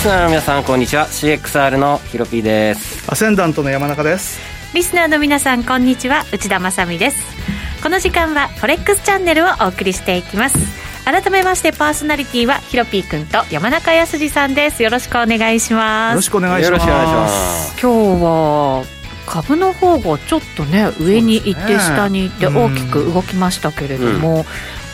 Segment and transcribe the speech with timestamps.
[0.00, 1.06] スナーの皆さんこんにちは。
[1.08, 3.04] CXR のヒロピーです。
[3.12, 4.40] アセンダントの山中です。
[4.72, 6.24] リスナーの皆さんこんにちは。
[6.32, 7.18] 内田まさです。
[7.82, 10.56] この時間はフォレックスチャンネルをお送りしていきます。
[11.04, 14.82] 改めましてパーソナリティはヒロピー君と山中康さんです。
[14.82, 16.12] よろしくお願いします。
[16.12, 17.78] よろしくお願いします。
[17.78, 18.84] 今日は
[19.26, 24.46] 株の方がちょっとね上に行って下に行って大きく動きましたけれども、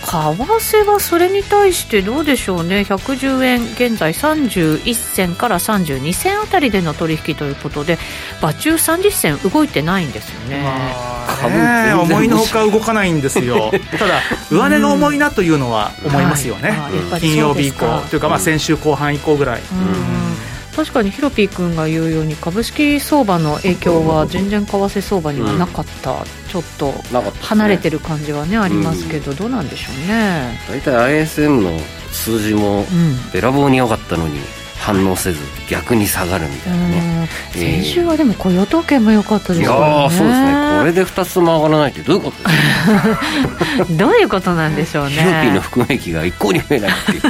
[0.06, 2.83] 為替はそれに対してどうでしょうね。
[2.83, 7.98] 110円現在31銭から32銭あたりでの取引ということで
[8.41, 13.73] 場中30銭動いてないんですよね、まあ、思いのほか動かないんですよ。
[13.98, 18.02] ただ上値が重いなというのは思いますよね、はい、金曜日以降。
[18.09, 20.45] というかまあ先週後半以降ぐらい、うん
[20.77, 26.92] 確かにヒロピー君が言うように株式相場の影響は全然為替相場にはなかった、うん、ちょっと
[27.41, 30.58] 離れてる感じはね、ありますけど、どうなんでしょうね。
[30.69, 31.78] 大体 ISM の
[32.12, 32.84] 数字も
[33.32, 34.38] べらぼうに良かったのに、
[34.78, 39.88] 反応せず逆に下がるみたいなね、えー、先週はでも雇用統計も良かったですよね。
[39.88, 40.78] いやそうですね。
[40.78, 43.84] これで2つも上がらないってどういうことですか？
[43.97, 45.12] どういうことなんでしょうね。
[45.12, 47.12] ヒロピーの含み益が一向に増えないって。
[47.12, 47.20] い う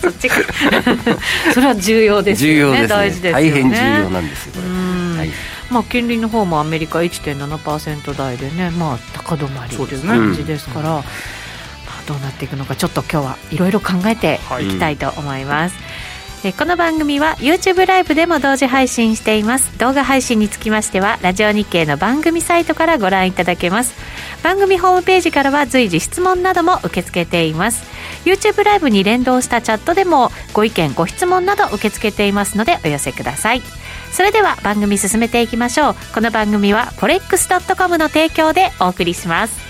[0.00, 0.36] そっちか。
[1.54, 2.54] それは重要ですよね。
[2.54, 5.30] 重要です、ね、大事です、ね、大変重要なんですよこれ、はい。
[5.70, 11.02] まあ、金利の方もアメリカ1.7%台でね、まあ、高止まりという感じですから、まあ、
[12.06, 15.74] どうなっていくのかちょっと今日はいろいろ考えていきたいと思います。
[15.76, 16.09] はい
[16.40, 19.76] この番組は YouTube ライブでも同時配信しています。
[19.78, 23.94] 動画配信につきましてはラジオ日経の番組サイトからご覧いただけます。
[24.42, 27.84] 番組ホームページからは随時質問なども受け付けています。
[28.24, 33.60] YouTube ライブに連動したチャットでもご意見ご質問など受け付けていますのでお寄せください。
[34.10, 35.96] それでは番組進めていきましょう。
[36.14, 39.69] この番組は forex.com の提供でお送りします。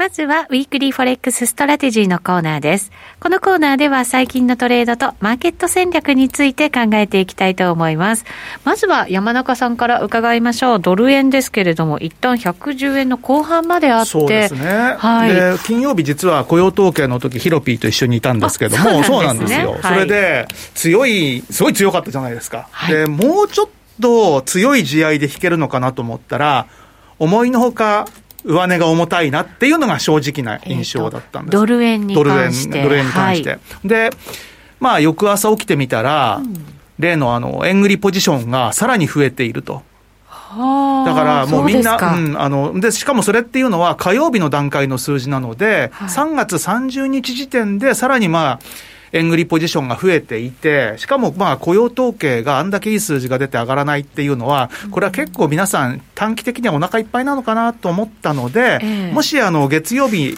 [0.00, 2.90] まずは、 Weekly Forex Strategy のコーナーです。
[3.20, 8.24] このコーナーでは最近のトレードとマーケット戦略について考えていきたいと思います。
[8.64, 10.80] まずは山中さんから伺いましょう。
[10.80, 14.10] ドル円ですけれども、一旦110円の後半まであって。
[14.10, 14.96] そうですね。
[14.96, 15.34] はい。
[15.34, 19.76] で、金曜日実は雇用統計の時、ヒロピーと一緒にいたんですけども、そうなんですよ。
[19.82, 22.68] それで、強い、すごい強かったじゃないですか。
[22.70, 23.68] はい、で、もうちょっ
[24.00, 26.68] と強い試合で引けるのかなと思ったら、
[27.18, 28.06] 思いのほか
[28.44, 32.82] 上値が重たいなっていうのが正直な印象だったんです、ドル円に関して。
[32.82, 33.50] ドル円に関して。
[33.50, 34.10] はい、で、
[34.78, 36.64] まあ、翌朝起きてみたら、うん、
[36.98, 39.82] 例のあの、円売りポジションがさらに増えていると。
[41.04, 48.60] だからもうみんな、うん、あのでしかもそれっていうのは火曜日の段階の数字なので、はい、3月30日時点でさらにまあ、
[49.12, 60.36] 円売りポジションが増えていて、しかもまあ雇用統計があんだけいい数字が出て上がらないっていうのは、これは結構皆さん、短期的にはお腹いっぱいなのかなと思ったので、もしあの月曜日、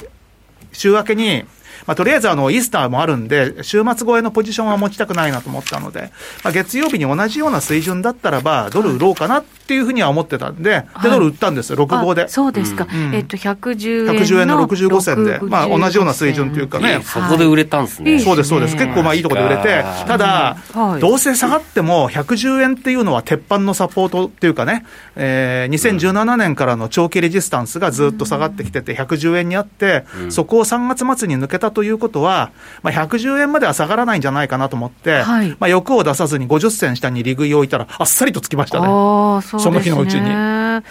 [0.73, 1.45] 週明けに、
[1.87, 6.13] まあ、とりあえずあのイースターもあるんで、週末超えのポジションは持ちたくないなと思ったので、
[6.45, 12.29] まあ、月曜日に同じような水準だったらば、ドル売ろうかなっていうふうには思ってたんで、でドル売ったんですよ、6号で。
[12.29, 20.57] そうですか、うん、えっと、110円110円の65銭で、まあ、同じような水準というかね、そこで売れたんですね、そうです、そうです、結構まあいいところで売れて、ただ、
[21.01, 24.85] どうせ下がっても、110円っていうのは鉄板のサポートっていうかね、
[25.17, 32.53] えー、2017年からの長期レジスタンスがずっと下がってきてて、110円にあって、そこを3月末に抜けたということは、
[32.83, 40.83] まあ、110円までは下がらないんじゃないかなと思って、はい、まあ、欲を出さずに50銭下に利食いを置いたら、あっさりとつきましたね、そその日のうちに。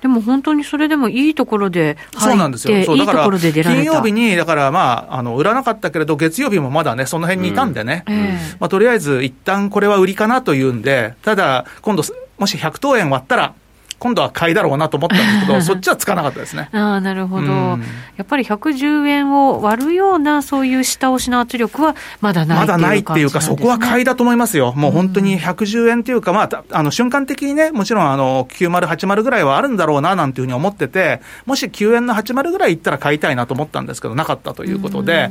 [0.00, 2.84] でも本当にそれでもいいところでそうなんですよ。
[2.84, 8.16] そうだから金曜日に、だからまあ、あの、売らなかったけれど、月曜日もまだね、その辺にいたんでね、うん、
[8.58, 12.02] まあ、とりあえず一旦これは売りかなというんで、ただ、今度、
[12.38, 13.54] もし100等円割ったら、
[14.00, 16.70] 今度は買いだろうなと思ったんですけど、 そっちはつかなかったですね。
[16.72, 17.84] あなるほど、うん、
[18.16, 24.72] やっぱり110円を割るような、そういう下押しの圧力はまだないまだないっていうか、そこは買いだと思いますよ。
[24.74, 35.30] もう本当に110円っていうか、まあ、あの瞬間的にね、もちろんあの90、80ぐらいはあるんだろうななんていうふうに思ってて、もし9円の80ぐらいいったら買いたいなと思ったんですけど、なかったということで、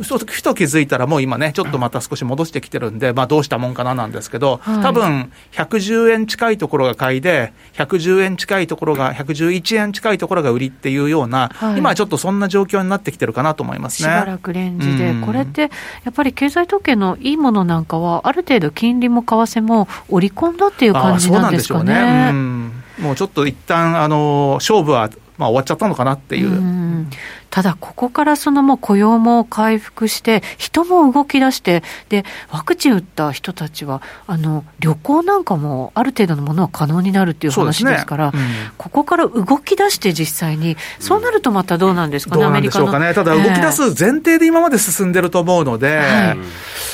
[0.00, 14.08] ふと気づいたら、もう今ね、ちょっとまた少し戻してきてるんで、まあ、どうしたもんかななんですけど、多分110円近いところが買いで、110円近いところが111円近いところが売りっていうような、はい、今はちょっとそんな状況になってきてるかなと思いますね。
[14.08, 15.68] しばらくレンジで、うん、これってや
[16.10, 21.92] っぱり経済統計のいいものなんかは、ある程度金利も為替も織り込んだっていう感じなんですかね。
[21.92, 22.28] そうね。
[22.30, 26.50] うん、もうちょっと一旦あの勝負はまあ、終わっちゃったのかなっていう。
[26.50, 27.06] う
[27.52, 42.98] ただ、ここからそのもう雇用も回復して、人も動き出して、で、ワクチン打った人たちは、あの、旅行なんかもある程度のものは可能になるっていう話ですから、ねうん、ここから動き出して実際に、そうなるとまたどうなんですかね、アメリカの。
[42.98, 46.38] ね、ただ、動き出す前提で今まで進んでると思うので、はい、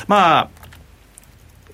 [0.08, 0.50] ま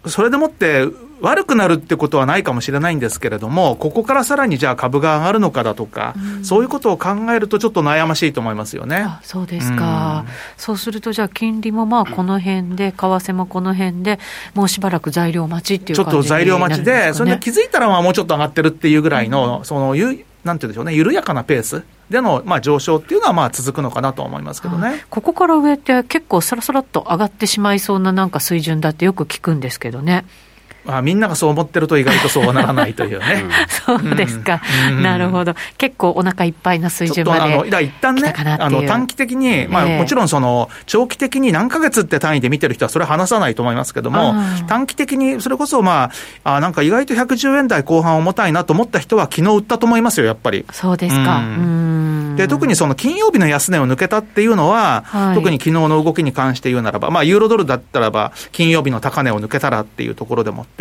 [0.05, 0.87] あ、それでもって
[1.25, 9.07] 悪くなるってことはないかもしれないんですけれども、ここからさらにじゃあ株が上がるのかだとか、うん、そういうことを考えると、ちょっと悩ましいと思いますよね。
[9.23, 14.21] そうですか、うん、そうすると、じゃあ、金利もまあこの辺で、為替もこの辺で、
[14.53, 30.27] もうしばらく材料待ちっていう、ね、ちょっと材料待ちで、それで気づいたらまあもうちょっと上がってるっていうぐらいの、うん、そのゆなんていうんでしょうね、緩やかなペースでの、まあ、上昇っていうのはまあ続くのかなと思いますけどね、ここから上って結構さらさらっと上がってしまいそうななんか水準だってよく聞くんですけどね。
[30.85, 33.45] まあ、みんながそう思ってると意外とそうはならないというね。
[33.87, 34.61] そうですか、
[34.91, 35.55] うん、なるほど。
[35.79, 44.35] 結構お腹いっぱいな水準まであの、一旦ね、あの、短期的に、まあ、もちろんその、長期的に何ヶ月って単位で見てる人はそれ話さないと思いますけども、
[44.69, 46.11] 短期的に、それこそま
[46.45, 50.65] あ、あなんか意外と110円台後半重たいなと思った人は昨日売ったと思いますよ、やっぱり。
[50.73, 51.43] そうですか。
[52.37, 60.74] で、特にその金曜日の安値を抜けたっていうのは、はい、特に昨日の動きに関して言うならば、まあ、ユーロドルだったらば、金曜日の高値を抜けたらっていうところでもって、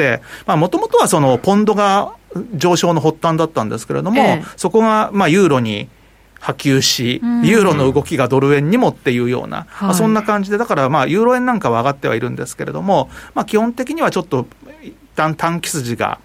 [0.48, 2.14] もともとはそのポンドが
[2.56, 5.88] 上昇の発端だったんですけれども、ええ、そこがまあユーロに
[6.40, 14.46] 波及し、ユーロの動きがドル円にもっていうような、まあ、そんな感じで、だからまあユーロ円なんかは上がってはいるんですけれども、まあ、基本的にはちょっと
[14.82, 16.20] 一旦短期筋が。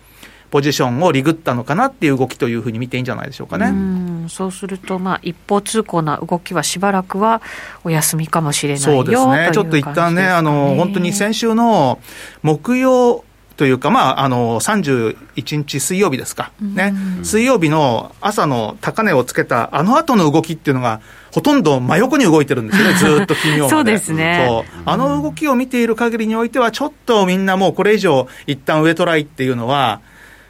[0.51, 4.27] ポジションをリグったのかなっていう動きというふうに見ていいんじゃないでしょうかね。
[4.27, 7.43] うそうすると、まあ、一方通行な動きはしばらくは
[7.85, 12.01] お休みかもしれないそうですね、ちょっと一旦ね、あの本当に先週の
[12.43, 13.25] 木曜
[13.59, 16.53] というか、まあ、あの、31日水曜日ですか。
[16.61, 16.95] ね。
[17.25, 21.01] 水曜日の朝の高値をつけた、あの後の動きっていうのが、
[21.33, 24.65] ほとんど真横に動いてるんですよね、 ずっと金曜日そうですね。
[24.85, 30.03] あの動きを見ている限りにおいては、ちょっとみんなもうこれ以上、一旦上トライっていうのは、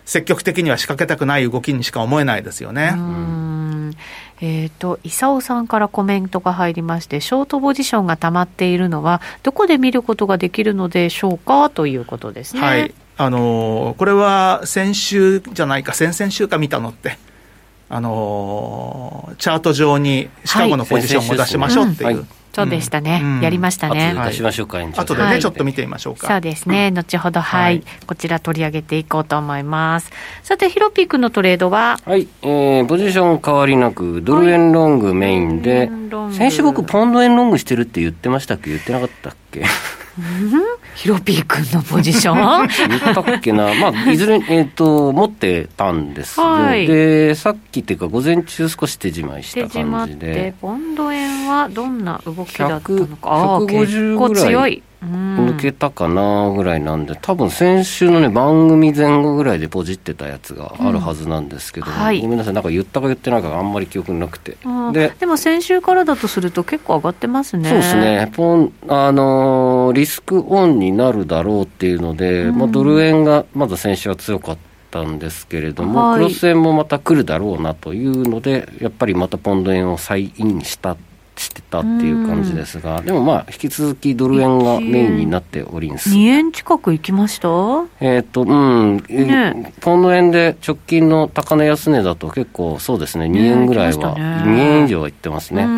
[0.04, 2.94] 積極的には仕掛けたくない動きにしか思えないですよね。
[4.40, 12.61] えっ、ー、と、伊佐さんからコメントが入りまして、ショートポジションが溜まっているのは、どこで見ることができるのでしょうかということですね。
[12.61, 12.95] はい。
[13.21, 17.18] あのこれは先週じゃないか、先々週か見たのって、
[17.88, 22.16] あのチャート上にシカゴのポジションを出しましょうっていう。
[22.16, 24.14] はいそうでしたね、うん、やりましたね。
[24.26, 26.26] 出しましょうか、後でね、ちょっと見てみましょうか。
[26.26, 30.10] そうですね、後ほど、はい、こちら取り上げていこうと思います。
[30.42, 31.98] さて、ヒロピークのトレードは？
[32.04, 35.88] はい、えー、ポジション変わりなく、ドル円ロングメインで、
[36.32, 38.70] 先週僕、ポンド円ロングしてるって言ってましたっけ？
[38.70, 39.64] 言ってなかったっけ？
[40.94, 42.68] ヒロピー君のポジション？
[42.88, 50.54] 言ったっけな、まあ、いずれ、えっ、ー、と、持ってたんですはい、で、さっきっていうか、午前中少し手締まいした感じで。
[50.60, 54.82] ポンド円はどんな動きだったのか、150ぐらい。
[55.00, 64.56] 抜けたかなぐらいなんで、多分先週のね、番組前後ぐらいでポジってたやつがあるはずなんですけど、うんはい、ごめんなさい、なんか言ったか言ってないかあんまり記憶なくて。
[64.92, 67.68] ででも先週からだとすると、結構上がってますね。
[67.68, 69.57] そうですね、ポンあのー、
[69.92, 74.59] リスクオンになるだろうっていうので、うん、まあ、ドル円がまだ先週は強かっ
[74.90, 80.97] たんですけれども、はい、クロス円もまた来るだろうなというので、やっぱりまたポンド円を再インした
[81.37, 86.11] してたっていう感じですが、でもまあ、引き続きドル円がメインになっております。
[86.11, 87.49] 2円近くいきました？
[88.00, 95.62] えっ、と、うん、ね、ポンド円で直近の高値安値だと結構そうですね、2円ぐらいは、ね、2円以上はいってますね。
[95.62, 95.71] うん。
[95.71, 95.75] う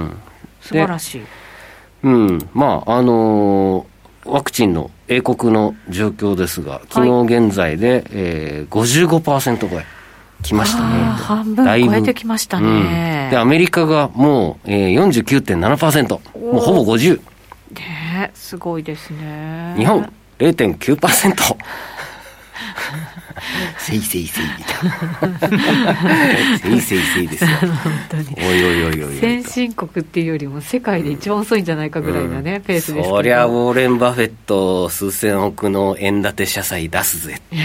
[0.00, 0.16] ん、
[0.60, 1.22] 素晴らしい。
[2.02, 9.84] うん、まあ、あのー、ワクチンの英国の状況ですが、昨日現在で、はいえー、55%超え。
[10.42, 11.04] きましたね。
[11.04, 12.66] 半分超えてきましたね。
[12.66, 16.10] うん、で、アメリカがもう、えー、49.7%、
[16.52, 17.20] もうほぼ50。
[17.74, 19.74] ねすごいですね。
[19.76, 21.56] 日本0.9%。
[23.78, 26.58] せいせいせいみたいな。
[26.58, 27.50] せいせいせいですよ。
[27.60, 28.26] 本当に。
[28.36, 37.56] おいおいおいおい先進国っていうよりも世界で一番遅いんじゃないかぐらいなね、うん、ペースですそりゃウォーレン・バフェット数千億の円建て社債出すぜって。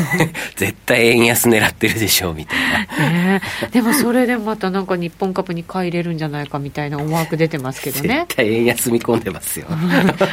[0.56, 2.60] 絶対円安狙ってるでしょうみたい
[2.98, 8.26] な、ね、でもそれでまたなんか日本株に買い入れるんじゃないかみたいな思惑出てますけどね。
[8.28, 9.66] 絶対円安見込んでますよ。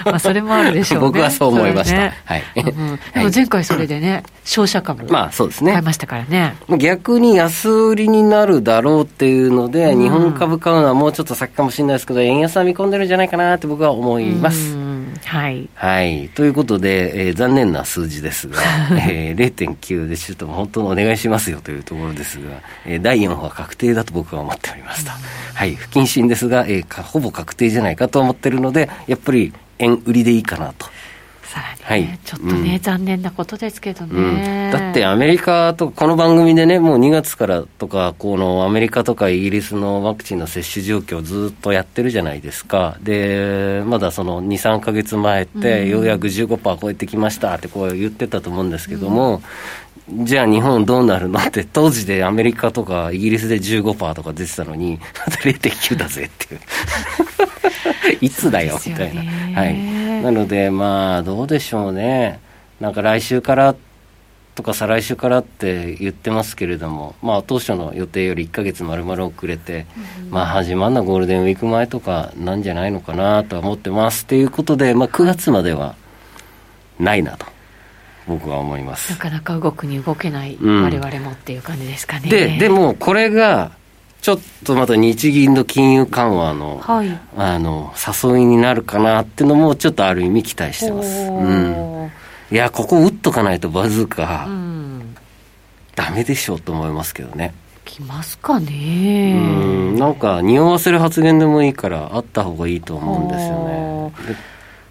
[0.06, 1.08] まあそれもあるでしょうね。
[1.10, 5.72] 僕はそう思いました、ね、はい、うん、でも前回それでね商社株まあそうですね。
[5.74, 6.56] 買いましたからね。
[6.78, 14.76] 逆に安売りになるだろうっていうので、日本株買うのはもうちょっと先かもしれないですけど円安は見込んでるんじゃないかなって僕は思います、
[15.26, 18.62] はい、はい、ということで、えー、残念な数字ですが、
[19.10, 25.18] えー、0.9でちょっと本当にお願いしますよというところですが、えー、第4波は確定だと僕は思っておりました、
[25.54, 30.88] はい、不謹慎ですが、えー、ほぼ確定じゃないかと思ってるのでやっぱり円売りでいいかなと。
[31.50, 49.42] さらに、ね、はい、ちょっとね、うん、残念なことですけどね、うん、だってアメリカとこの番組でね、もう2月からとか、このアメリカとかイギリスのワクチンの接種状況をずっとやってるじゃないですか、でまだその2、3か月前って、ようやく15%超えてきましたってこう言ってたと思うんですけども、
[50.12, 56.62] うん、じゃあ日本どうなるのって、当時でアメリカとかイギリスで15%とか出てたのに、 また0.9だぜっていう。
[58.22, 59.22] いつだよみたいな。
[59.60, 62.40] はい、なので、まあ、どうでしょうね、
[62.80, 63.76] なんか来週から
[64.60, 69.86] とか再来週からって言ってますけれども、まあ、当初の予定より1か月まるまる遅れて、
[70.26, 74.26] うん、まあ、始まるのはゴールデンウィーク前とかなんじゃないのかなとは思ってます。
[74.26, 75.96] ということで、まあ、9月までは
[77.00, 77.46] ないなと。
[78.28, 79.12] 僕は思います。
[79.12, 82.30] なかなか動くに動けない、われわれもっていう感じですかね。
[82.30, 83.72] ででもこれが
[84.22, 92.12] ちょっとまた日銀の金融緩和のはい、あの誘いになるかなっていうのもちょっとある意味期待してます、うん、
[92.52, 95.16] いやここ打っとかないとバズーカ、うん、
[95.96, 97.54] ダメでしょうと思いますけどね。
[97.90, 99.34] きますかね。
[99.36, 99.38] う
[99.94, 99.96] ん。
[99.98, 104.36] なんか匂わせる発言でもいいからあった方がいいと思うんですよね。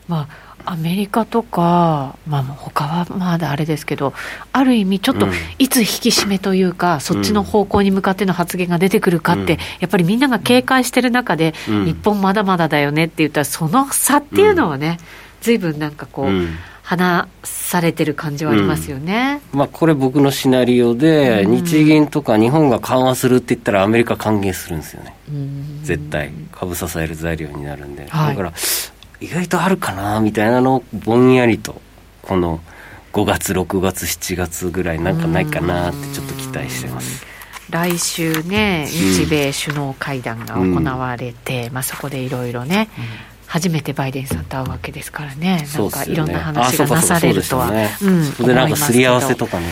[0.08, 4.12] まあアメリカとか、まあ、他はまだあれですけど、
[4.52, 5.26] ある意味、ちょっと
[5.58, 14.98] いつ引き締めというか、うん、そっちの方向に向かっての発言が出てくるかって、うん、やっぱりみんなが警戒してる中で、うん、日本まだまだだよねって言ったら、その差っていうのはね、
[15.40, 16.46] ずいぶんなんかこう、
[16.82, 25.14] 話されてる感じはありますよね、まあ、これ、僕のシナリオで、日銀とか日本が緩和するって言ったら、アメリカ歓迎するんですよね、
[25.82, 28.06] 絶対、株支える材料になるんで。
[28.08, 28.52] はい、だから
[29.20, 31.80] 意外とあるかなみたいなのをぼんやりと
[32.22, 32.60] この
[33.12, 37.26] 5月6月7月ぐらいなんかないかなってちょっと期待してます。
[37.70, 43.04] 来週ね日米首脳会談が行われて、うん、まあ、そこでいろいろね、うん、
[43.46, 47.68] 初めてバイデンさんと会うわけですからね、なんかいろんな話がなされるとは、
[48.36, 49.66] それでなんかすり合わせとかね。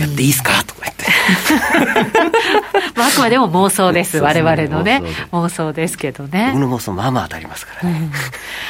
[0.00, 0.64] やっていいですか？
[0.64, 0.89] とか
[2.96, 5.90] まあ、あくまでも妄想です、われわれのね、妄想で。
[5.90, 6.50] すけどね。
[6.54, 7.88] 僕の妄想、まあまあ当たりますから。
[7.90, 7.98] ね。
[8.00, 8.10] うん、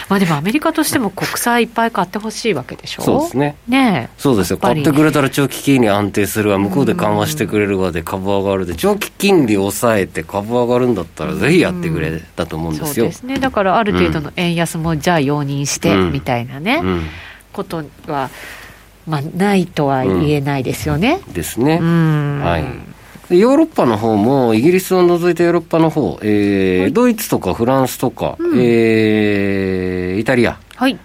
[0.08, 3.02] まあでも、アメリカとしても国債いっぱい買ってほしいわけでしょ？
[3.02, 3.56] そうですね。
[3.68, 12.94] ねそうですよ、買ってくれたら長期金利安定するわ、向こうで緩和してくれるわで株上がるで、長期金利抑えて株上がるんだったら、ぜひやってくれたと思うんですよ。
[12.94, 16.82] そうですね、だからある程度の円安も、じゃあ容認して、みたいなね、
[17.52, 18.30] ことは。
[19.06, 21.20] まあ、ないとは言えないですよね。
[21.26, 21.78] うん、ですね。
[21.78, 22.90] はい。
[23.38, 30.58] ヨーロッパの方も、イギリスを除いてヨーロッパの方、えー、はい、ドイツとかフランスとか、うん、えー、イタリア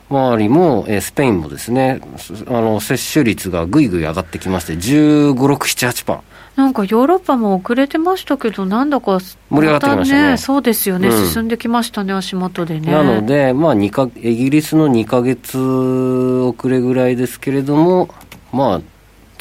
[0.10, 2.00] 周りも、えー、スペインもですね、
[2.48, 6.20] あの接種率がぐいぐい上がってきまして、15、6、7、8%。
[6.56, 12.92] なんかヨーロッパも遅れてましたけど、なんだか、盛り上がってきましたね、ね、そうですよね、うん、進んできましたね、足元でね。
[12.92, 18.08] なので、まあ、かイギリスの2か月遅れぐらいですけれども、
[18.54, 18.82] まあ、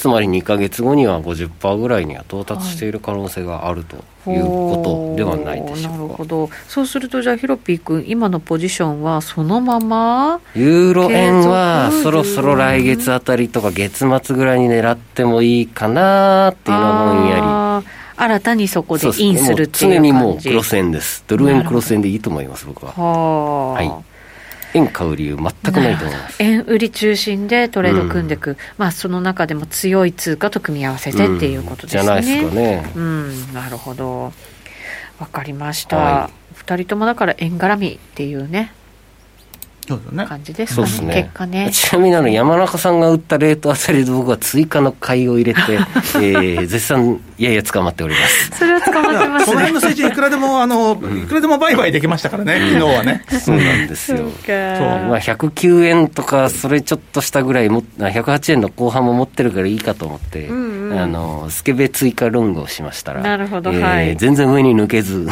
[0.04, 3.96] つまり2か月後には50%ぐらいには到達している可能性があると
[4.30, 6.50] いうことではないでしょうか、なるほど。
[6.68, 21.24] そうするとじゃあヒロピー君今のポジションはそのままユーロ円はそろそろ来月あたりとか月末ぐらいに狙ってもいいかなっていうのはぼんやり新たにそこでインするっていう常にもうクロス円です。
[21.26, 22.92] ドル円クロス円でいいと思います僕は。
[22.92, 24.13] はい
[24.74, 26.42] 円買う理由全くないと思います。
[26.42, 32.92] 円売り中心でトレード組んでいく、うん、まあその中でも強い通貨と組み合わせてっていうことですね、うん、じゃないですかね。
[32.94, 33.52] うん。
[33.54, 34.32] なるほど。
[35.18, 38.72] わかりました、はい、2人ともだから円絡みっていうね
[40.26, 41.70] 感じですかね、ね結果ね。
[41.72, 45.60] ちなみにあの山中さんが打ったレートあたりで僕は追加の買いを入れて、
[46.16, 48.58] えー、絶賛やや捕まっております。
[48.58, 53.24] それは捕まってます、ね、この辺の水準いくらでも、あの、いくらでも売買できましたからね、昨日はね。
[53.28, 54.18] そうなんですよ。
[54.18, 54.28] そう。
[54.28, 64.16] まあ109円とか、それちょっとしたぐらいも、108円の後半も持ってるからいいかと思って、うんうん、あの、スケベ追加ロングをしましたら、なるほど、えー、はい。
[64.16, 65.26] 全然上に抜けず、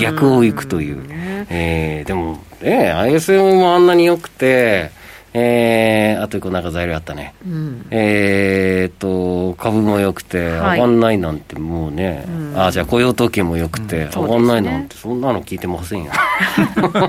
[0.00, 1.02] 逆を行くという。
[1.50, 4.90] えー、でも、え ISM もあんなに良くて、
[5.34, 16.12] えー、あと一個なんか材料あったね、うん、えーと株も良くて、上がんないなんてもうね、うん、あじゃあ雇用統計も良くて、うん、上がんないなんてそんなの聞いてませんよ。
[16.76, 17.08] 僕、ね、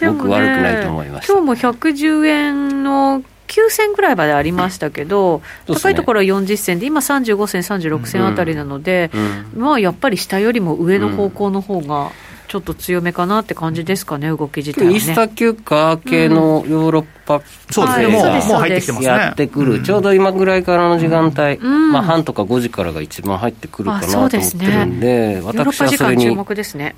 [0.00, 1.32] 悪くないと思いました。
[1.32, 9.10] 今日も110円の9銭ぐらいまでありましたけど、うん、高いところは40銭で、今35銭、36銭あたりなので、
[9.54, 12.12] まあやっぱり下よりも上の方向の方が、
[12.50, 19.06] ちょっと強めかなって感じですかね、動き自体は、ね、イースター休暇系のヨーロッパ、そうですね、もうもう入ってきてますね。
[19.06, 26.36] やってくる、ちょうど今ぐらいからの時間帯、まあ、半とか5時からが一番入ってくるかなと思ってるんで、私はそれに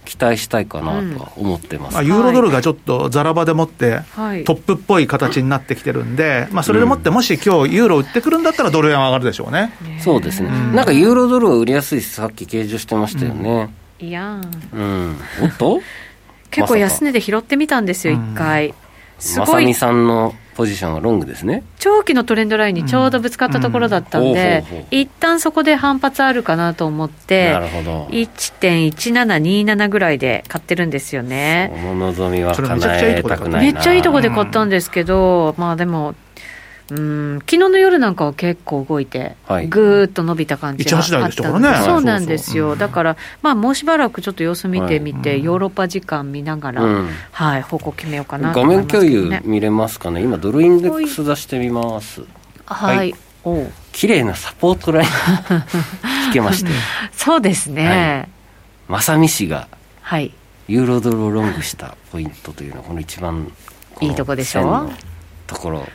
[0.06, 9.74] 期待したいかなとは思ってます、まあ、ユーロドルがちょっとざらばでもって、トップっぽい形になってきてるんで、まあ、それでもって、もし今日ユーロ売ってくるんだったら、ドル円上がるでしょうね。
[10.00, 13.68] そうですね、なんかユーロドルは売りやすいさっき計上してましたよね。
[14.02, 14.40] いや
[14.72, 15.80] うん、おっと？
[16.50, 18.74] 結構安値で拾ってみたんですよ、一、回。
[19.20, 19.66] すごい。
[19.68, 21.62] まさんのポジションはロングですね。
[21.78, 28.06] 長期のトレンドラインにちょうどぶつかったところだったんで、一旦そこで反発あるかなと思って、なるほど。
[28.10, 31.72] 1.1727ぐらいで買ってるんですよね。
[31.72, 36.16] その望みは叶えたくないめっちゃいいとこで買ったんですけど、まあでも、
[36.94, 37.38] うん。
[37.40, 52.22] 昨日の夜なんかは結構動いて、はい、ぐーっと伸びた感じがあったので、ね、そうなんですよ、だから、まあ、もうしばらくちょっと様子見てみて、はい、ヨーロッパ時間見ながら、うん、はい、方向決めようかなと思います、ね、画面共有見れますかね、今、ドルインデックス出してみます。
[52.66, 53.14] はい、はい。
[53.44, 55.08] お綺麗なサポートライン。
[56.26, 56.70] 引けまして
[57.12, 58.28] そうですね、
[58.88, 59.66] はい、正美氏が、
[60.00, 60.32] はい、
[60.68, 63.52] ユーロドルをロングしたポイントというのはこの一番
[64.00, 64.90] いいとこでしょ？
[65.46, 65.86] ところ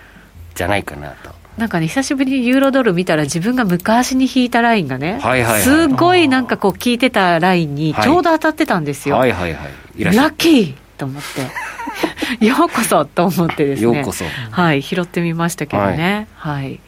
[0.57, 1.29] じゃないかなと。
[1.57, 9.15] なんかね、久しぶりにユーロドル見たら、自分が昔に引いたラインがね、はいはいはい、すごいなんかこう、聞いてたラインにちょうど当たってたんですよ。
[9.15, 11.23] はい、はい、はいはいラッキーと思っ
[12.39, 14.25] て、 ようこそと思ってですね、ようこそ。
[14.51, 16.27] はい、拾ってみましたけどね。
[16.35, 16.79] はい、はい、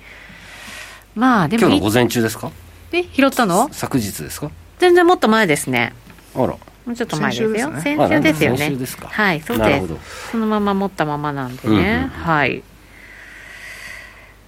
[1.16, 1.62] まあ、でも。
[1.62, 2.52] 今日の午前中ですか？
[2.92, 3.70] え、拾ったの？
[3.72, 4.52] 昨日ですか？
[4.78, 5.94] 全然もっと前ですね。
[6.36, 6.46] あら。
[6.48, 7.50] もうちょっと前ですよ。
[7.82, 8.78] 先週ですよね。
[9.08, 10.32] はい、そうです。
[10.32, 11.70] そのまま持ったままなんでね。
[11.70, 12.64] うんうんうん、はい。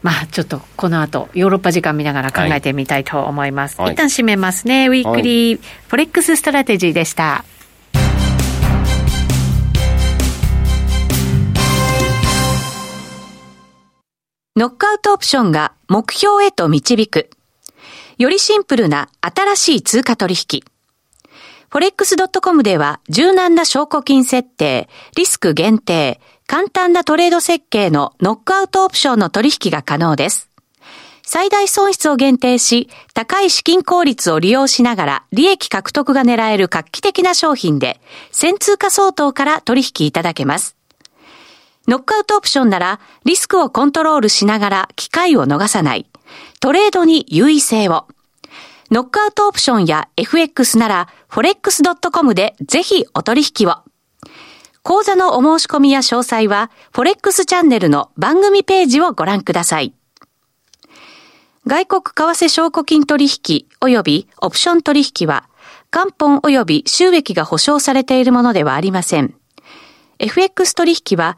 [0.01, 3.79] まあ、ちょっとこの後、ヨーロッパ時間見ながら考えてみたいと思います。
[3.79, 4.87] はい、一旦締めますね。
[4.87, 7.45] Weekly Forex Strategy でした。
[14.57, 17.29] ノックアウトオプションが目標へと導く。
[18.17, 20.61] よりシンプルな新しい通貨取引。
[21.71, 26.19] forex.com では柔軟な証拠金設定、リスク限定、
[26.51, 30.49] 簡単なトレード設計のノックアウトオプションの取引が可能です。
[31.23, 40.75] 最大損失を限定し、高い資金効率を利用しながら利益獲得が狙える画期的な商品で、先通貨相当から取引いただけます。
[41.87, 46.05] ノックアウトオプションなら、リスクをコントロールしながら機会を逃さない。
[46.59, 48.07] トレードに優位性を。
[48.91, 53.89] ノックアウトオプションや FX なら、forex.com でぜひお取引を。
[54.83, 59.93] 講座のお申し込みや詳細は、フォレックスチャンネルの番組ページをご覧ください。
[61.67, 65.47] 外国為替証拠金取引及びオプション取引は、
[65.91, 69.35] 元本及び収益が保証されているものではありません。
[70.17, 71.37] FX 取引は、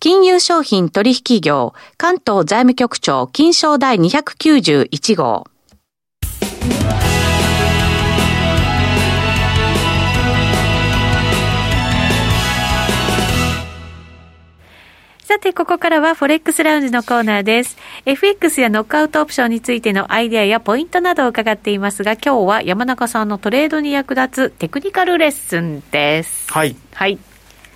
[0.00, 5.46] 金融商品取引業、関東財務局長、金賞第291号。
[15.24, 17.78] さて、ここからはフォレックスラウンジのコーナーです。
[18.04, 26.52] FX やノックアウトオプションについてのアイデアやポイントなどを伺っていますが、今日は山中さんのトレードに役立つテクニカルレッスンです。
[26.52, 26.76] はい。
[26.92, 27.18] はい。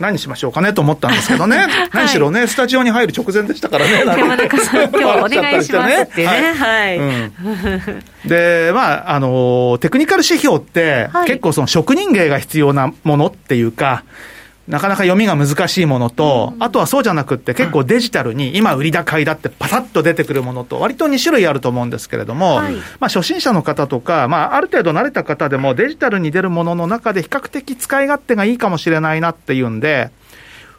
[0.01, 6.55] 何しましょうかねと思ったんですけどね、 何しろね、スタジオに入る直前でしたからね、山中さん、今日はお願いしますってね。
[6.55, 8.29] はい。
[8.29, 14.05] で、まあ、あの、テクニカル指標って、結構その職人芸が必要なものっていうか、
[14.69, 30.11] なかなか読みが難しいものと、あとはそうじゃなくって結構デジタルに今売り高いだってパタッと出てくるものと割と2種類あると思うんですけれども、はい、まあ初心者の方とか、まあある程度慣れた方でもデジタルに出るものの中で比較的使い勝手がいいかもしれないなっていうんで、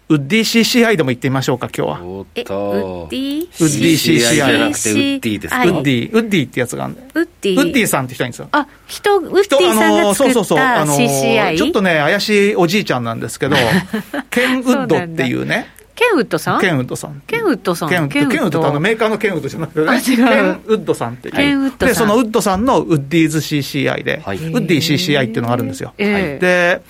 [0.10, 2.04] ウッディ CCI でも行ってみましょうか、今日は。
[2.04, 3.08] おっと。
[3.08, 7.56] ウッディ CCI じゃなくてウッディですウッディ、ウッディってやつがあるんウッディ。
[7.56, 8.50] ウッディさんって人いんですよ。
[8.52, 10.34] あ、人、ウッディさんが作った CCI?
[10.34, 10.60] そうそうそう。
[10.60, 13.56] あのー、ちょっとね、怪しいおじいちゃんなんですけど、
[14.32, 15.68] ケンウッドっていうね。
[15.94, 16.62] ケンウッドさん？
[16.62, 17.22] ケンウッドさん。
[17.28, 17.90] ケンウッドさん。
[17.90, 18.14] ケンウッド。
[18.14, 20.02] ケンウッドってあのメーカーのケンウッドじゃなくてね。
[20.02, 21.36] ケンウッドさんっていう。
[21.36, 21.90] ケンウッドさん。
[21.90, 25.94] で、そのウッドさんのウッディーズ CCI で、ウッディ CCI っていうのがあるんですよ。
[25.98, 26.82] で、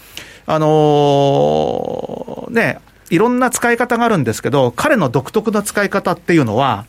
[0.45, 6.85] あのー、ね、いろんな使い方があるんですけど、彼の独特な使い方っていうのは、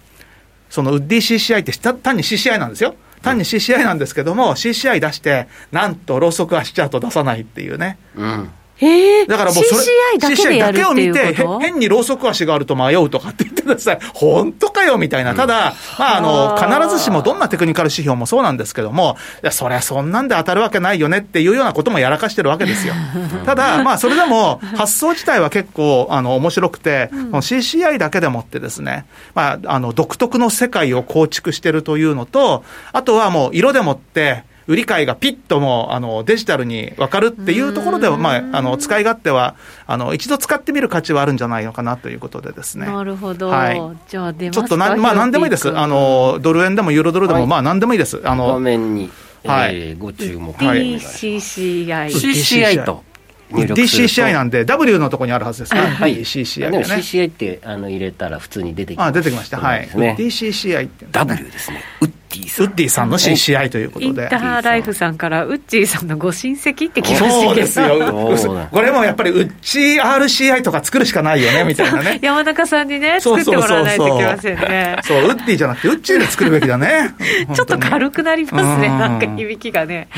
[0.68, 2.94] そのウッディ CCI って単に CCI なんですよ。
[3.22, 7.98] 単に CCI なんですけども、CCI 出して、なんとろうそく足ちゃうと出さないっていうね。
[8.16, 8.50] うん
[8.80, 9.82] へだからもうそれ
[10.16, 13.98] CCI だけでやるっていうこと？CCI だけを見て、変にろうそく足があると迷うとかって言ってください。
[14.14, 15.34] 本当かよみたいな。
[15.34, 22.94] ただ、まあ、あの、必ずしもどんなテクニカル指標もそうなんですけども、いや、そりゃそんなんで当たるわけないよねっていうようなこともやらかしてるわけですよ。
[23.44, 42.86] ただ、まあ、それでも、発想自体は結構、あの、面白くて、うん、CCI だけでもってですね、まあ、あの、独特の世界を構築してるというのと、あとはもう、色でもって、売り買いがピッともうあのデジタルに分かるっていうところでは、まあ、あの使い勝手はあの一度使ってみる価値はあるんじゃないのかなということでですね。
[42.86, 43.48] なるほど。
[43.48, 45.76] はい、じゃあ出ちょっとな、まあ、なんでもいいです。
[45.76, 48.20] あのドル円でもユーロドルでも、はい、まあ、なんでもいいです。
[48.24, 49.10] あの画面に、
[49.44, 50.52] はい、えー、ご注目。
[50.54, 52.06] はい、CCI。
[52.06, 53.04] CCI と。
[53.50, 62.66] DCCI なんで、W のところにあるはずですね、はい、CCI、ね、CCI ってあの入れたら普通に出てきまあ出てきました、はい、DCCI って、ね、W ですね、ウッディさん。
[62.66, 64.06] ウッディさんの CCI ということで。
[64.06, 68.68] インターライフさんから、ウッチーさんのご親戚って聞きましたそうですよ。
[68.70, 72.18] これもやっぱり、ウッチ RCI とか作るしかないよね、みたいなね。
[72.22, 74.96] 山中さんにね、作ってもらわないといけませんね。
[75.02, 77.14] そう、ウッディじゃなくて、ウッチーで作るべきだね。
[77.54, 80.08] ちょっと軽くなりますね、なんか響きがね。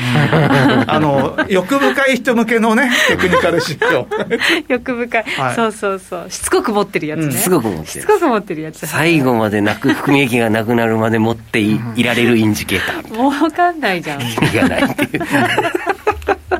[0.87, 4.05] あの、欲深い人向けのね、テクニカル指標。
[4.67, 5.25] 欲深い。
[5.55, 6.25] そうそうそう。
[6.29, 7.31] しつこく持ってるやつね。
[7.31, 7.87] しつこく持ってる。
[7.87, 8.85] しつこく持ってるやつ。
[8.87, 13.17] 最後までなく、含み益がなくなるまで持っていいられるインジケーター。
[13.17, 14.21] もう分かんないじゃん。
[14.21, 14.83] 意味がない。
[14.83, 15.21] っていう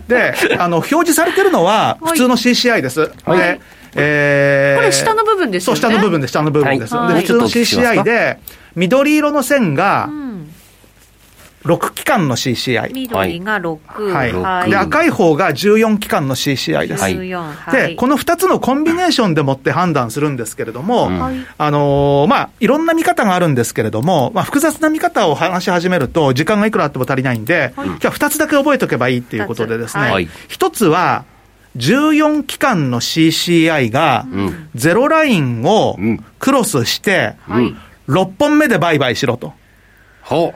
[0.08, 3.62] であの表示されてるのは普通の CCI です、はい、で
[3.96, 5.80] えー、これ下の部分ですよね。
[5.80, 8.40] そう下の部分で下の部分です、はい、で普通の CCI で
[8.76, 10.33] 緑色の線が、うん
[11.66, 12.94] 6期間の CCI。
[12.94, 14.12] 緑が6。
[14.12, 14.34] はい。
[14.34, 17.04] はい、で、赤い方が14期間の CCI です。
[17.04, 17.72] 14。
[17.72, 21.10] で、この2つのコンビネーションでもって判断するんですけれども、
[21.58, 31.24] あのー、まあ、いろんな見方があるんですけれども、まあ、複雑な見方を話し始めると、時間がいくらあっても足りないんで、はい、今日は2つだけ覚えておけばいいっていうことでですね、はい、1つは、
[31.78, 34.26] 14期間の CCI が、
[34.76, 35.98] ゼロラインを
[36.40, 37.36] クロスして、
[38.10, 39.54] 6本目で売買しろと。
[40.22, 40.54] ほ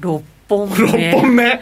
[0.00, 0.02] う。
[0.02, 0.74] 6本目。
[0.74, 1.44] 6本目。
[1.44, 1.60] 6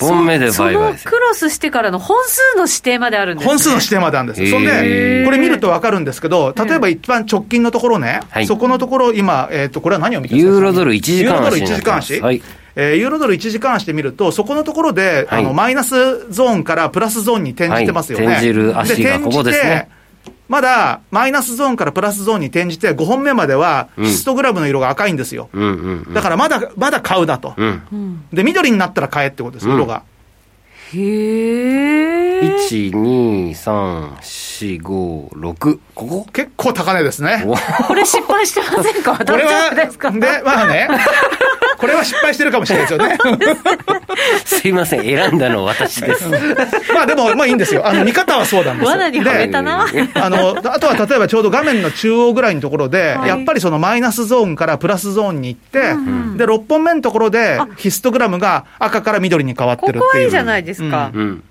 [0.00, 4.50] 本目で売買そのクロスしてからの本数の指定まであるんです、ね、本数の指定まであるんです。
[4.50, 10.56] そんで、これ見ると分かるんですけど、例えば一番直近のところね、はい、そこのところ今、えっ、ー、と、これは何を見てるんですか？
[10.56, 11.24] ユーロドル1時間足。
[11.24, 12.20] ユーロドル1時間足。
[12.20, 12.42] はい
[12.78, 18.26] えー、ユーロドル1時間足で見ると、そこのところで、はい、あのマイナスゾーンからプラスゾーンに転じてますよね。
[18.26, 19.88] はい、転じる足がここですね。
[20.48, 25.48] まだマイナスゾーンからプラスゾーンに転じて、5本目まではヒストグラムの色が赤いんですよ。
[25.52, 25.68] うんうん
[26.06, 30.02] うん、だからまだ、まだ買うだと、うん、で、緑になったら買えってことです、色が。
[30.92, 32.40] へえ。
[32.40, 34.46] 1、2、3、4。
[34.56, 36.26] 456ここ？
[36.32, 37.44] 結構高値ですね。
[37.86, 39.18] これ失敗してませんか？
[39.18, 39.86] これはで
[40.42, 40.88] まあね
[41.76, 43.18] これは失敗してるかもしれないですよね。
[44.44, 45.02] すいません。
[45.02, 46.28] 選んだの私です。
[46.94, 47.86] まあでもまあいいんですよ。
[47.86, 48.90] あの見方はそうなんですよ。
[48.90, 49.86] 罠にはめたな。
[50.14, 55.96] あのあとは例えばちょうど画面の中央ぐらいのところで、はい、やっぱりそのマイナスゾーンからプラスゾーンに行って、うん。
[55.96, 60.02] うん、で6本目のところでヒストグラムが赤から緑に変わってるっていう。
[60.02, 61.20] ここはいいじゃないですか、うん。
[61.20, 61.42] うん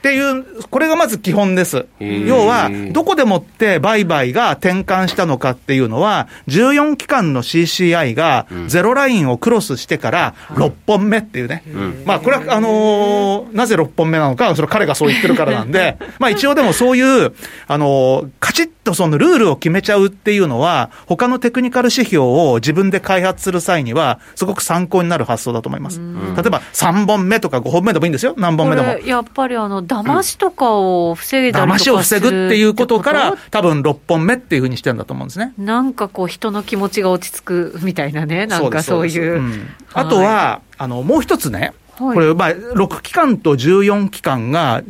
[0.00, 1.84] っていう、これがまず基本です。
[2.00, 11.62] 要は、どこでもって売買が転換したのかっていうのは、14期間の CCI がゼロラインをクロスしてから6本目っていうね。
[12.06, 17.34] まあ、これは、あのー、なぜ6本目なのか、それ彼がそう言ってるからなんで、 まあ一応でもそういう、
[17.68, 26.00] あのー、カチッとそのルールを決めちゃうっていうのは、他のテクニカル指標を自分で開発する際には、すごく参考になる発想だと思います。
[26.00, 28.88] 例えば3本目とか5本目でもいいんですよ、何本目でも。
[28.98, 35.52] やっぱりあの、騙しとかを防いだりとかする、騙しを防ぐっていうことから、多分6本目っていうふうにしてるんだと思うんですね。
[35.58, 39.32] なんかこう、人の気持ちが落ち着くみたいなね、なんかそういう。
[39.32, 44.82] ううん、あとは、あの、もう一つね、これ、まあ、6期間と14期間が、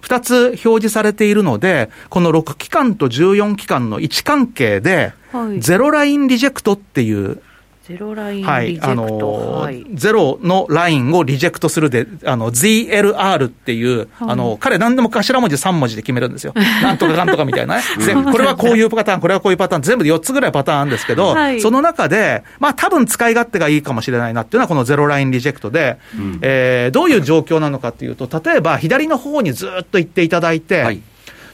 [0.00, 5.12] 2つ表示されているので、この6期間と14期間の位置関係で、
[5.58, 7.40] ゼロラインリジェクトっていう
[7.84, 16.52] ゼロラインはい、あの、はい、ゼロのラインをリジェクトするで、あの、ZLR っていう、はい、あの、彼何でも頭文字3文字で決めるんですよ。
[16.82, 17.82] なんとかかんとかみたいなね。
[18.30, 31.00] これはこういうパターン、これはこういうパターン、全部で4つぐらいパターンあるんですけど、はい、その中で、まあ多分使い勝手がいいかもしれないなっていうのはこのゼロラインリジェクトで、うん、えー、どういう状況なのかっていうと、例えば左の方にずっと行っていただいて、はい、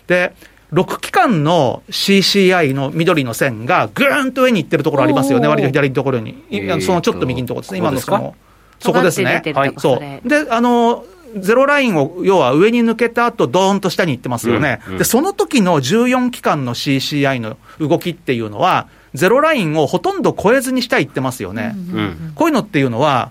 [0.09, 0.35] で、
[0.73, 6.43] 6期間の CCI の緑の線がぐーんと上に行ってるところありますよね、割と左のところに。
[6.81, 8.35] そのちょっと右のところですね、今のその。
[8.79, 9.43] そこですね。
[9.55, 9.75] はい。
[9.79, 10.29] そう。
[10.29, 11.05] で、あの、
[11.37, 14.81] ゼロラインを、要は上に抜けた後、ドーンと下に行ってますよね。
[14.87, 21.75] うんうん、で、その時の14期間の CCI の動きっていうのは、ゼロラインをほとんど超えずに下行ってますよね。
[21.75, 23.31] うんうん、こういうのっていうのは、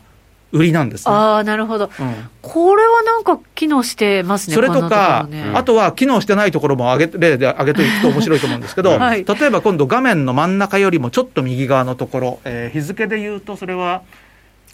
[0.55, 14.03] 売りなんです、ね、ああ、なるほど、うん、これはなんか機能してますね、それとか、ね、あとは機能してないところも上げ例で上げていくと面白いと思うんですけど、はい、例えば今度、画面の真ん中よりもちょっと右側のところ、えー、日付で言うと、それは、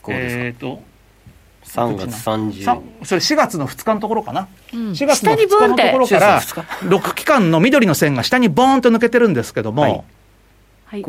[0.07, 0.83] えっ、ー、と、
[1.63, 10.03] 3月30それ4月の2日のところかな、うん、4月の2日のところから、6期間の緑の線が下にボーンと抜けてるんですけども、はい、
[10.85, 11.01] はい、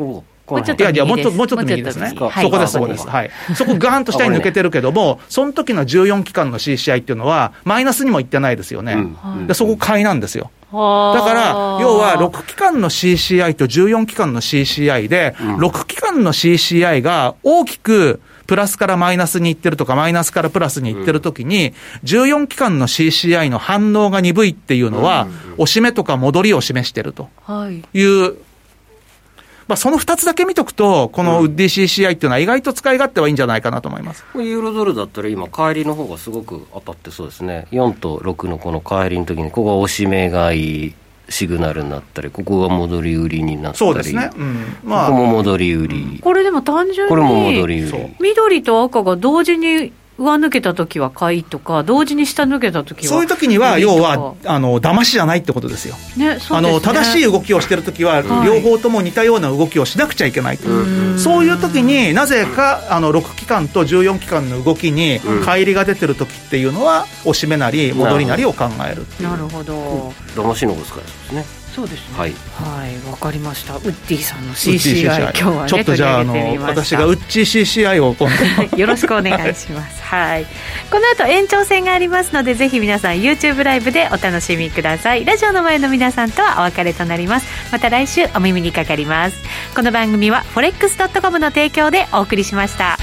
[0.47, 2.13] もうちょっといやいや、もうちょっと、もうちょっと右ですね。
[2.17, 3.07] そこです、そこです。
[3.07, 3.31] はい。
[3.55, 8.97] そこガーンと下に抜けてるけども、その時の14期間の CCI っていうのは、マイナスにもいってないですよね。
[9.47, 10.51] で、そこ買いなんですよ。
[10.73, 11.49] だから、
[11.81, 25.27] 要は6期間の CCI と14期間の CCI で、6期間の CCI が大きく、プラスからマイナスにいってるとか、マイナスからプラスにいってるときに、14期間の CCI の反応が鈍いっていうのは、
[25.57, 27.29] 押し目とか戻りを示してると
[27.93, 28.35] いう
[29.67, 40.93] まあ、その2つだけ見とくと、このウッディ CCI っていうのは、意外と使い勝手はいいんじゃないかなと思います、うん、ユーロドルだったら、今、帰りの方がすごく当たってそうですね、4と6のこの帰りの時に、ここが押し目買い。
[41.29, 44.77] シグナルになったり、ここが戻り売りになったり、そうですね、うん。
[44.83, 48.15] まあ、ここも戻り売り、これでも単純に、これも戻り売り。
[48.19, 55.95] 緑と赤が同時に上抜けたときは買いとか、同時に下抜けたときはそういうときには、要は、あの騙しじゃないってことですよ。
[56.17, 56.57] ね、すね。
[56.57, 70.13] あの正しい動きをしてるときは、両方とも似たような動きをしなくちゃいけないと、はい、そういうときになぜかあの6期間と14期間の動きに乖離が出てるときっていうのは、押し目なり、戻りなりを考えるなるほど。
[70.35, 71.62] 騙しの使いですね。
[71.73, 72.17] そうですね。
[72.17, 72.33] はい。
[72.53, 73.75] はい、わかりました。
[73.75, 80.01] ウッディさんの CCI 今日はねちょっとじゃああの私がウッチー CCI をよろしくお願いします。
[80.03, 80.45] はい。
[80.91, 85.25] この後延長戦がありますのでぜひ皆さん YouTube ライブでお楽しみください。
[85.25, 87.47] ラジオの前の皆さんとはお別れとなります。
[87.71, 89.37] また来週お耳にかかります。
[89.75, 92.97] この番組は forex.com の提供でお送りしました。